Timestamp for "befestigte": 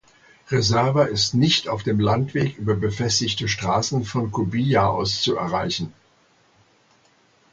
2.75-3.47